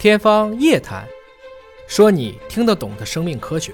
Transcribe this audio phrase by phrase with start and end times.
[0.00, 1.04] 天方夜谭，
[1.86, 3.70] 说你听得懂的生命科学。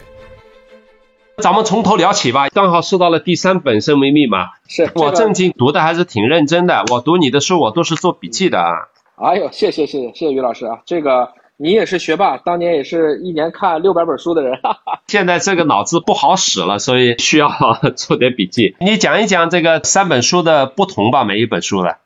[1.38, 8.72] 咱们从头聊起吧，刚好说到了第三本生命密码，是我正经读的还是挺认真的，我读你的书我都是做笔记的啊。
[9.14, 11.28] 哎呦，谢谢谢谢谢谢于老师啊，这个
[11.58, 15.02] 你也是学霸，当年也是一年看六百本书的人，哈哈。
[15.06, 17.48] 现在这个脑子不好使了，所以需要
[17.94, 18.74] 做点笔记。
[18.80, 21.98] 你讲一讲这个三本书的不同吧，每一本书的。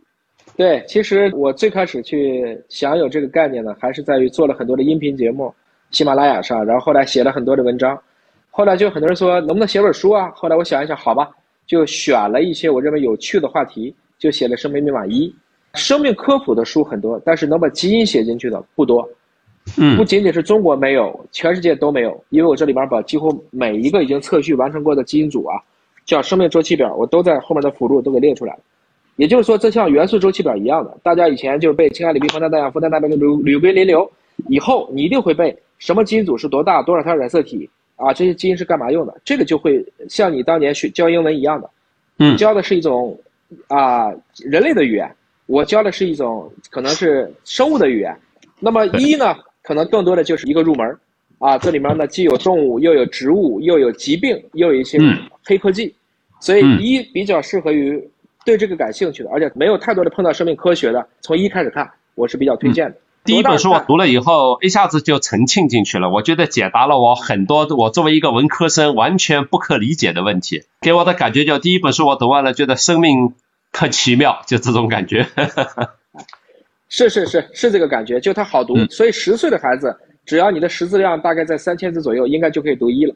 [0.61, 5.51] 对，其实我最开始去享有这个概念呢，还是在于做了很多的音频节目，
[5.91, 7.99] 喜马拉雅上，然后后来写了很多的文章，
[8.51, 10.31] 后来就很多人说能不能写本书啊？
[10.35, 11.31] 后来我想一想，好吧，
[11.67, 15.29] 就选了一些我认为有趣的话题，就写了《生命密码一》。
[15.81, 19.09] 生命科普的书很多，但是能把基因写进去的不多。
[19.79, 25.57] 嗯，不仅仅是中国没有，全世界都没有，因为我这里边把几乎每一个已经测序完成过的基因组啊，
[26.05, 28.61] 叫生命周期表，我都在后面的辅助都给列出来了。
[29.17, 34.11] 也就是说，这像元素周期表一样的，大家以前就是背氢氦锂铍硼氮氮氧氟氮钠钡铝铝硅磷硫，
[34.49, 39.21] 以后你一定会背什么基因组是多大，多少条染色体啊，这些基因是干嘛用的？
[39.23, 41.71] 这个就会像你当年学教英文一样的，
[42.19, 43.19] 嗯，教的是一种
[43.69, 45.15] 啊人类的语言，
[45.45, 48.17] 我教的是一种可能是生物的语言。
[48.59, 50.97] 那么一呢，可能更多的就是一个入门
[51.39, 54.99] 啊，这里面呢既有动物，又有植物，又有疾病，又有一些
[55.45, 55.95] 黑科技，
[56.41, 58.03] 所以一比较适合于。
[58.45, 62.97] 对这个感兴趣的，而且没有太多的碰到生命科学的，从一开始看，我是比较推荐的。
[63.23, 70.63] 第一本书我读了以后，一下子就沉浸进去了，我觉得解答了我很多我作为一个文科生完全不可理解的问题。
[70.81, 73.35] 给我的感觉就第一本书我读完了，觉得生命
[73.73, 75.27] 特奇妙，就这种感觉。
[76.89, 83.15] 是是是是这个感觉，就它好读，所以十岁的孩子，只要你的识字量大概在三千字左右，应该就可以读一了。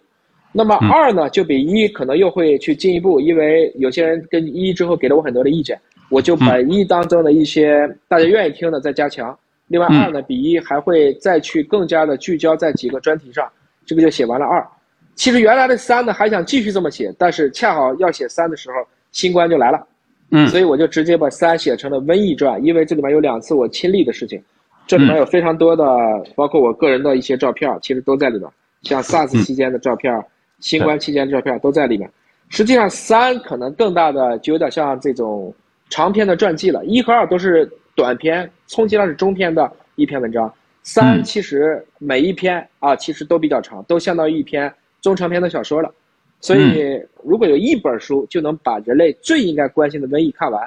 [0.56, 5.76] 那么二呢，就比一可能又会去进一步，因为有些人跟一之后给了我很多的意见，
[6.10, 9.36] 我就把一当中的一些大家愿意听的再加强。
[9.66, 13.50] 另外二呢，比一还会再去更加的聚焦在几个专题上，
[13.84, 14.64] 这个就写完了二。
[15.16, 18.76] 其实原来的三呢还想继续这么写，但是恰好要写三的时候，
[19.10, 19.84] 新冠就来了，
[20.30, 24.40] 嗯，所以我就直接把三写成了瘟疫传，因为这里面有两次我亲历的事情，
[24.86, 25.84] 这里面有非常多的，
[26.36, 28.48] 包括我个人的一些照片，其实都在里面，
[28.82, 30.14] 像 SARS 期间的照片。
[30.64, 32.10] 新冠期间的照片都在里面。
[32.48, 35.54] 实际上，三可能更大的就有点像这种
[35.90, 36.82] 长篇的传记了。
[36.86, 40.50] 一和二都是短篇，充其量是中篇的一篇文章。
[40.82, 44.72] 三其实每一篇啊，其实都比较长，都相当于一篇
[45.02, 45.92] 中长篇的小说了。
[46.40, 50.66] 所以，如果有一本书就能把人类最应该关心的瘟疫看完，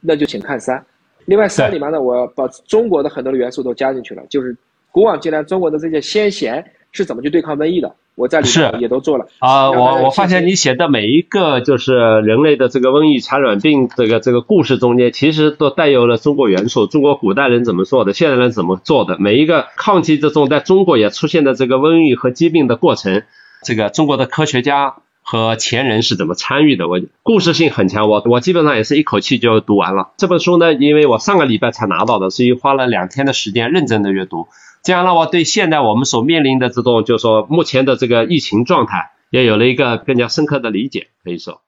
[0.00, 0.82] 那就请看三。
[1.26, 4.56] 另外，三里面呢，我把中国的很多的元素都加进去了，就是
[4.90, 7.94] 古往今来中国的这些先贤是怎么去对抗瘟疫的。
[8.14, 16.86] 我在里面也都做了啊，我我发现你写的每一个就是人类的这个瘟疫、传染病这个这个故事中间，其实都带有了中国元素。
[16.86, 23.24] 中国古代人怎么做的，现代人怎么做的，每一个抗击这种在中国也出现的这个瘟疫和疾病的过程，
[23.64, 28.08] 这个中国的科学家和前人是怎么参与的，我故事性很强。
[28.08, 34.46] 我我基本上也是一口气就读完了这本书呢，因为我上个礼拜才拿到的，所以花了两天的时间认真的阅读。
[34.84, 41.62] 这样让我对现在我们所面临的这种，就是说目前的这个疫情状态，也有了一个更加深刻的理解，可以说。